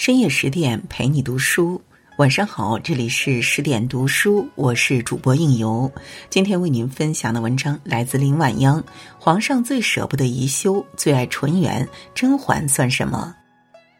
[0.00, 1.78] 深夜十点陪你读书，
[2.16, 5.92] 晚上好，这里是十点读书，我是主播应由。
[6.30, 8.82] 今天为您分享的文章来自林晚央。
[9.18, 13.36] 皇上最舍不得宜修，最爱纯元，甄嬛算什么？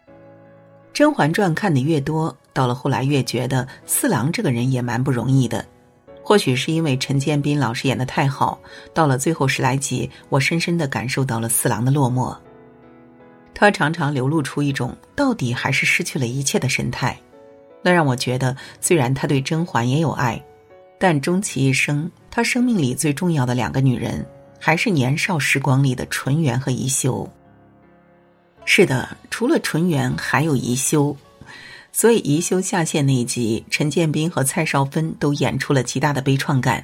[0.94, 5.62] 《甄嬛传》看的越多，到了后来越觉得四郎这个人也蛮不容易的。
[6.22, 8.58] 或许是因为陈建斌老师演的太好，
[8.94, 12.34] 到了最后十来集，我深深的感受到了四郎的落寞。
[13.60, 17.14] 他常常流露出一种到底还是失去了一切的神态，
[17.82, 20.42] 那让我觉得，虽然他对甄嬛也有爱，
[20.98, 24.26] 但终其一生，他生命里最重要的两个女人，
[24.58, 27.30] 还是年少时光里的纯元和宜修。
[28.64, 31.14] 是的，除了纯元，还有宜修。
[31.92, 36.82] 所以宜修下线那一集，陈建斌和蔡少芬都演出了极大的悲怆感，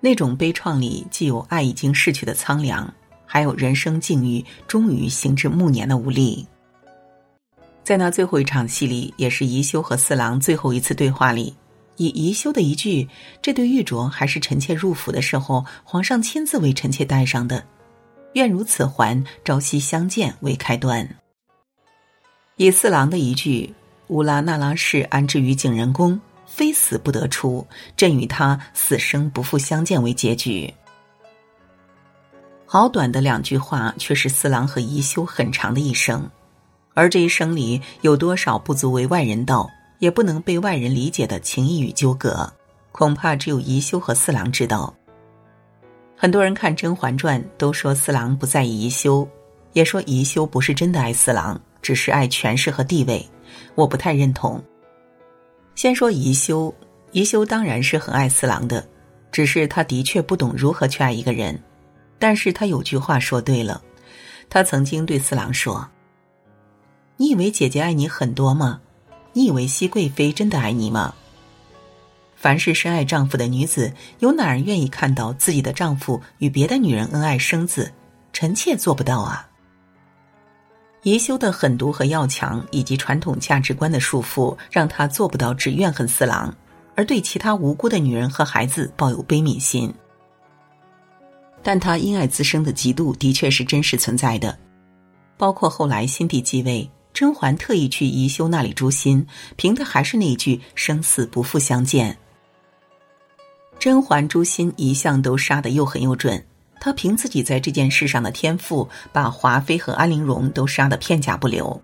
[0.00, 2.92] 那种悲怆里既有爱已经逝去的苍凉。
[3.32, 6.44] 还有人生境遇终于行至暮年的无力，
[7.84, 11.54] 在那最后一场戏里，也是宜修和四郎最后一次对话里，
[11.96, 13.08] 以宜修的一句
[13.40, 17.64] “这对玉镯还是臣妾入府的时候皇上亲自为臣妾戴上的，
[18.32, 21.08] 愿如此还，朝夕相见”为开端，
[22.56, 23.72] 以四郎的一句
[24.10, 27.64] “乌拉那拉氏安置于景仁宫，非死不得出，
[27.96, 30.74] 朕与他死生不复相见”为结局。
[32.72, 36.30] 好短的两句话，却是四郎和宜修很长的一生，
[36.94, 39.68] 而这一生里有多少不足为外人道，
[39.98, 42.48] 也不能被外人理解的情谊与纠葛，
[42.92, 44.94] 恐怕只有宜修和四郎知道。
[46.16, 49.28] 很多人看《甄嬛传》都说四郎不在意宜修，
[49.72, 53.28] 也说宜修不是真的爱四郎，只是爱权势和地位。
[53.74, 54.62] 我不太认同。
[55.74, 56.72] 先说宜修，
[57.10, 58.86] 宜修当然是很爱四郎的，
[59.32, 61.60] 只是他的确不懂如何去爱一个人。
[62.20, 63.82] 但是他有句话说对了，
[64.48, 65.88] 他曾经对四郎说
[67.16, 68.80] ：“你以为姐姐爱你很多吗？
[69.32, 71.14] 你以为熹贵妃真的爱你吗？”
[72.36, 77.92] 凡是深爱丈夫的女子，有哪人愿意看到自己的丈夫与别的女人恩爱生子？
[78.32, 79.46] 臣妾做不到啊。
[81.02, 86.54] 宜修的狠毒和要强，以及传统价值观的束缚，让她做不到只怨恨四郎，
[86.94, 89.92] 而对其他无辜的女人和孩子抱有悲悯心。
[91.62, 94.58] 但他因爱滋生的嫉妒的确是真实存在的，
[95.36, 99.26] 包括后来新帝继位，甄嬛特意去宜修那里诛心，
[99.56, 102.16] 凭的还是那句“生死不复相见”。
[103.78, 106.44] 甄嬛诛心一向都杀得又狠又准，
[106.80, 111.80] 她凭自己在这件事上的天赋，把华妃和安陵容都杀得片甲不留。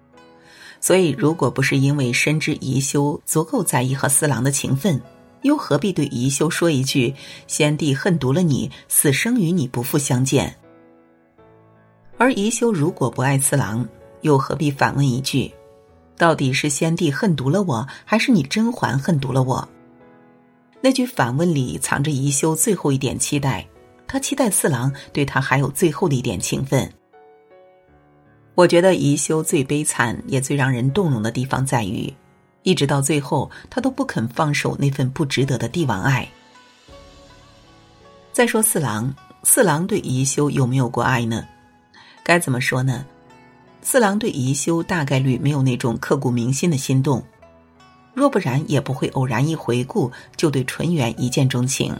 [0.78, 5.00] 所以，如果不是因为深知宜修足够在意和四郎的情分，
[5.42, 7.14] 又何必对宜修说一句
[7.47, 10.56] “先帝恨毒了你，死生与你不复相见”？
[12.19, 13.86] 而宜修如果不爱次郎，
[14.22, 15.52] 又何必反问一句
[16.16, 19.69] ：“到底是先帝恨毒了我，还是你甄嬛恨毒了我？”
[20.80, 23.66] 那句反问里藏着宜修最后一点期待，
[24.06, 26.91] 他期待四郎对他还有最后的一点情分。
[28.54, 32.12] 我觉得宜修最悲惨也最让人动容的地方在于。
[32.66, 36.28] 一直到最后，他都不肯放手那份不值得的帝王爱。
[38.32, 41.47] 再说四郎，四郎对宜修有没有过爱呢？
[42.25, 43.06] 该怎么说呢？
[43.82, 47.22] 四郎对宜修大概率没有那种刻骨铭心的心动，
[48.12, 51.97] 若不然也不会偶然一回顾就对纯元一见钟情。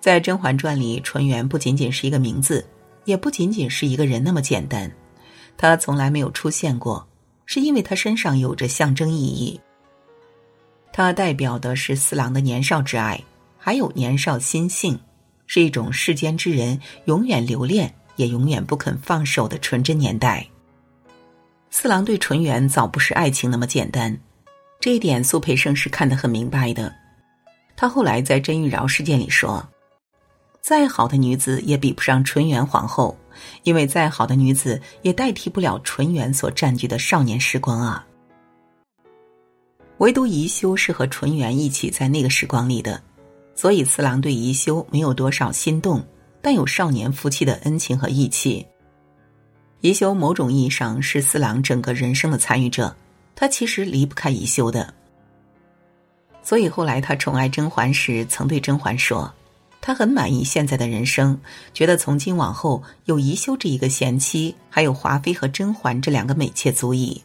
[0.00, 2.66] 在《甄嬛传》里，纯元不仅仅是一个名字，
[3.04, 4.90] 也不仅仅是一个人那么简单，
[5.58, 7.06] 他从来没有出现过。
[7.48, 9.58] 是因为他身上有着象征意义，
[10.92, 13.18] 它代表的是四郎的年少之爱，
[13.56, 15.00] 还有年少心性，
[15.46, 20.46] 是一种世间之人永远留恋也永远不肯放手的纯真年代。
[21.70, 24.14] 四郎对纯元早不是爱情那么简单，
[24.78, 26.94] 这一点苏培盛是看得很明白的。
[27.74, 29.66] 他后来在甄玉娆事件里说
[30.60, 33.16] ：“再好的女子也比不上纯元皇后。”
[33.62, 38.04] 因为再好的女子也代替不了纯元所占据的少年时光啊。
[39.98, 43.02] 唯独宜修是和纯元一起在那个时光里的，
[43.54, 46.04] 所以四郎对宜修没有多少心动，
[46.40, 48.64] 但有少年夫妻的恩情和义气。
[49.80, 52.94] 宜修某种意义上是四郎整个人生的参与者，
[53.34, 54.94] 他其实离不开宜修的。
[56.42, 59.32] 所以后来他宠爱甄嬛时，曾对甄嬛说。
[59.88, 61.40] 他很满意现在的人生，
[61.72, 67.22] 觉得从今往后有宜修这一个贤妻，还有华妃和甄嬛这两个美妾足矣。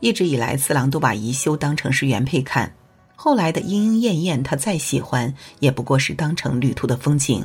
[0.00, 2.70] 一直以来，四郎都把宜修当成是原配看，
[3.16, 7.42] 后来的莺莺燕燕，他再喜欢也不过是当成旅途的风景。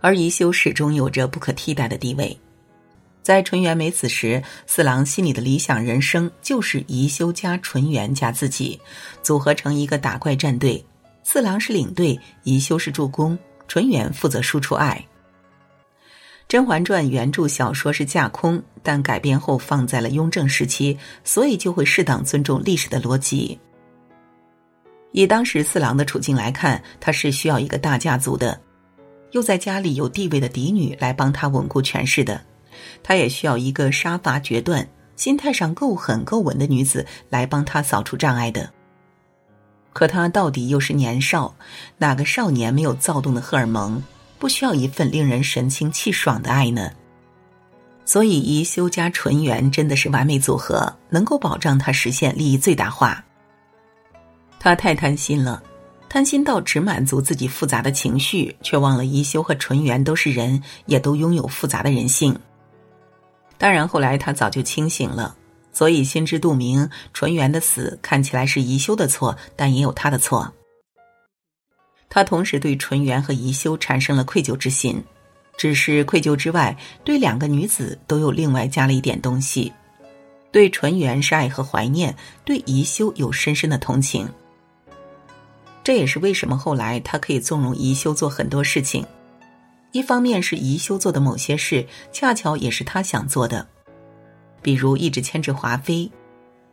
[0.00, 2.34] 而宜修始终有着不可替代的地位。
[3.22, 8.80] 在纯元没死时，四郎心里的理想人生就是宜修加纯元加自己，
[9.22, 10.82] 组合成一个打怪战队。
[11.24, 13.36] 四郎是领队，宜修是助攻，
[13.66, 15.04] 纯元负责输出爱。
[16.46, 23.58] 《甄嬛传》原著小说是架空，但改编后放在了雍正时期，所以就会适当尊重历史的逻辑。
[25.12, 28.60] 以当时四郎的处境来看，他是需要一个大家族的，
[29.30, 32.40] 又在家里有地位的嫡女来帮他稳固权势的。
[33.02, 34.86] 他也需要一个杀伐决断、
[35.16, 38.70] 心态上够狠够稳的女子来帮他扫除障碍的。
[39.94, 41.54] 可他到底又是年少，
[41.96, 44.02] 哪个少年没有躁动的荷尔蒙，
[44.38, 46.90] 不需要一份令人神清气爽的爱呢？
[48.04, 53.24] 所以宜修加纯元真的是完美组合，能够保障他实现利益最大化。
[54.58, 55.62] 他太贪心了，
[56.08, 62.36] 贪心到只满足自己复杂的情绪，却忘了宜修和纯元都是人，也都拥有复杂的人性。
[63.56, 65.34] 当然，后来他早就清醒了，
[65.74, 70.50] 所以心知肚明，纯元的死看起来是宜修的错，但也有他的错。
[72.08, 75.02] 他同时对纯元和宜修产生了愧疚之心，
[75.58, 79.72] 只是愧疚之外，对两个女子都有另外加了一点东西。
[80.52, 84.28] 对纯元是爱和怀念，对宜修有深深的同情。
[85.82, 89.04] 这也是为什么后来他可以纵容宜修做很多事情。
[89.90, 93.66] 一方面是宜修做的某些事，恰巧也是他想做的，
[94.64, 96.10] 比如一直牵制华妃，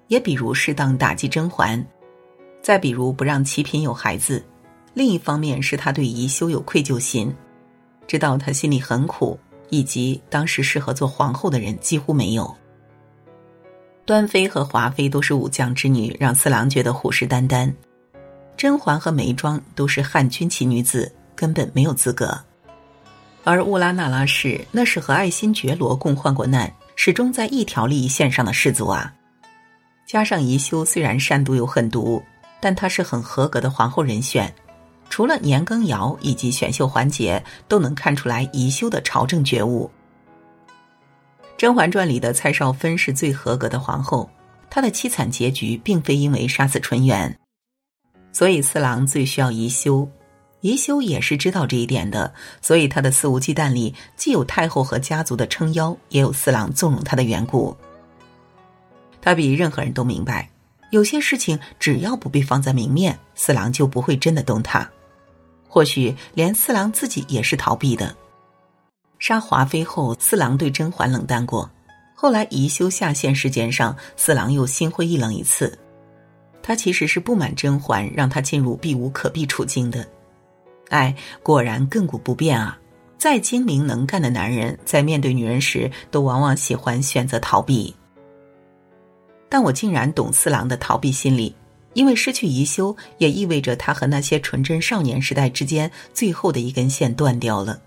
[0.08, 1.86] 也比如适当打击甄嬛，
[2.62, 4.42] 再比如不让齐嫔有孩子。
[4.94, 7.36] 另一方面是他对宜修有愧疚心，
[8.08, 9.38] 知道他心里很苦，
[9.70, 12.56] 以及当时适合做皇后的人几乎没有。
[14.06, 17.70] 端妃和华妃都是武将之女，让四郎觉得虎视眈眈；
[18.56, 22.40] 甄嬛和眉庄都是汉军旗女子，根本没有资格。
[23.44, 26.72] 而乌拉那拉氏那是和爱新觉罗共患过难，
[27.04, 29.12] 始终在一条利益线上的氏族啊。
[30.06, 32.22] 加上宜修虽然善毒又狠毒，
[32.60, 34.54] 但他是很合格的皇后人选。
[35.10, 39.90] 除了年羹尧以及选秀环节，都能看出来宜修的朝政觉悟。
[41.58, 44.30] 《甄嬛传》里的蔡少芬是最合格的皇后，
[44.70, 47.36] 她的凄惨结局并非因为杀死纯元，
[48.32, 50.08] 所以四郎最需要宜修。
[50.62, 57.76] 宜修也是知道这一点的，所以他的肆无忌惮里既有太后和家族的撑腰，也有四郎纵容他的缘故。
[59.22, 60.50] 他比任何人都明白，
[60.92, 64.88] 有些事情只要不被放在明面，四郎就不会真的动他。
[65.68, 68.16] 或许连四郎自己也是逃避的。
[69.18, 71.68] 杀华妃后，四郎对甄嬛冷淡过；
[72.16, 75.76] 后来宜修下线事件上，四郎又心灰意冷一次。
[76.62, 80.08] 他其实是不满甄嬛，让他进入避无可避处境的。
[80.92, 82.78] 爱果然亘古不变啊！
[83.18, 87.96] 再精明能干的男人，在面对女人时，都往往喜欢选择逃避。
[89.48, 91.56] 但我竟然懂四郎的逃避心理，
[91.94, 97.80] 因为失去宜修，也意味着他和那些纯真少年时代之间最后的一根线断掉了。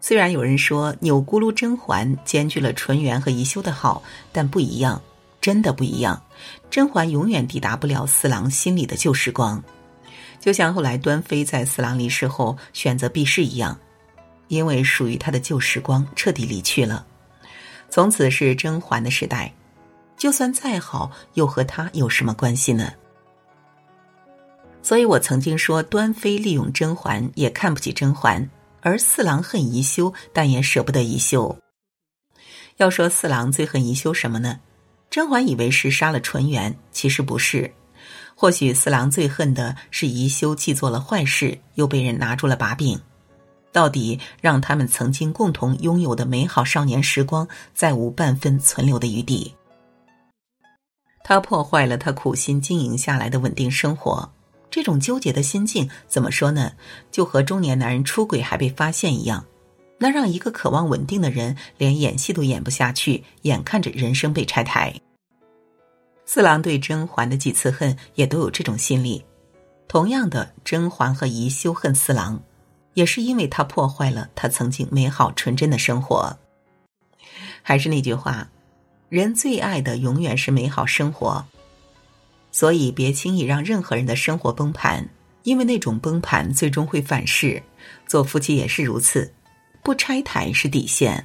[0.00, 5.02] 虽然有人说钮钴禄甄嬛兼具了纯元和宜修的好，但不一样，
[5.40, 6.22] 真的不一样。
[6.70, 9.60] 甄嬛永远抵达不了四郎心里的旧时光。
[10.40, 13.78] 就像后来端妃在四郎离世后选择避世一样，
[14.48, 17.06] 因为属于他的旧时光彻底离去了，
[17.90, 19.52] 从此是甄嬛的时代。
[20.16, 22.90] 就算再好，又和他有什么关系呢？
[24.80, 28.48] 所以我曾经说，端妃利用甄嬛，也看不起甄嬛；
[28.80, 31.54] 而四郎恨宜修，但也舍不得宜修。
[32.78, 34.60] 要说四郎最恨宜修什么呢？
[35.10, 37.70] 甄嬛以为是杀了纯元，其实不是。
[38.38, 43.00] 或许四郎最恨的是宜修既做了坏事，又被人拿住了把柄，
[43.72, 49.54] 到底让他们曾经共同拥有的美好少年时光再无半分存留的余地。
[51.24, 54.30] 他破坏了他苦心经营下来的稳定生活，
[54.70, 56.72] 这种纠结的心境怎么说呢？
[57.10, 59.46] 就和中年男人出轨还被发现一样，
[59.96, 64.94] 那让一个渴望稳定的人连演戏都演不下去，眼看着人生被拆台。
[66.26, 69.24] 四郎对甄嬛的几次恨也都有这种心理，
[69.86, 72.42] 同样的，甄嬛和宜修恨四郎，
[72.94, 76.36] 也是因为他破坏了他曾经美好纯真的生活。
[77.62, 78.48] 还是那句话，
[79.08, 81.44] 人最爱的永远是美好生活，
[82.50, 85.08] 所以别轻易让任何人的生活崩盘，
[85.44, 87.62] 因为那种崩盘最终会反噬。
[88.06, 89.32] 做夫妻也是如此，
[89.82, 91.24] 不拆台是底线。